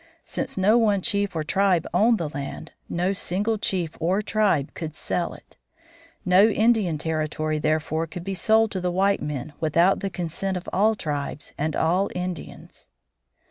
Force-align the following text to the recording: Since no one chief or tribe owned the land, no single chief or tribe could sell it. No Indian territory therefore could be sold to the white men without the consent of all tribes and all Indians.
Since 0.23 0.57
no 0.57 0.79
one 0.79 1.01
chief 1.03 1.35
or 1.35 1.43
tribe 1.43 1.85
owned 1.93 2.17
the 2.17 2.27
land, 2.29 2.71
no 2.89 3.13
single 3.13 3.59
chief 3.59 3.95
or 3.99 4.23
tribe 4.23 4.73
could 4.73 4.95
sell 4.95 5.35
it. 5.35 5.57
No 6.25 6.47
Indian 6.49 6.97
territory 6.97 7.59
therefore 7.59 8.07
could 8.07 8.23
be 8.23 8.33
sold 8.33 8.71
to 8.71 8.81
the 8.81 8.89
white 8.89 9.21
men 9.21 9.53
without 9.59 9.99
the 9.99 10.09
consent 10.09 10.57
of 10.57 10.67
all 10.73 10.95
tribes 10.95 11.53
and 11.55 11.75
all 11.75 12.09
Indians. 12.15 12.87